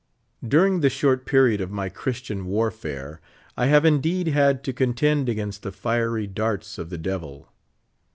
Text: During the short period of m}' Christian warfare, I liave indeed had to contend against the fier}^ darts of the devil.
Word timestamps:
During 0.43 0.79
the 0.79 0.89
short 0.89 1.27
period 1.27 1.61
of 1.61 1.71
m}' 1.71 1.91
Christian 1.91 2.47
warfare, 2.47 3.21
I 3.55 3.67
liave 3.67 3.85
indeed 3.85 4.29
had 4.29 4.63
to 4.63 4.73
contend 4.73 5.29
against 5.29 5.61
the 5.61 5.71
fier}^ 5.71 6.25
darts 6.33 6.79
of 6.79 6.89
the 6.89 6.97
devil. 6.97 7.49